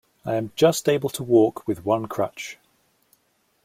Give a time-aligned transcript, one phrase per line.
[0.25, 2.57] I am just able to walk with one crutch.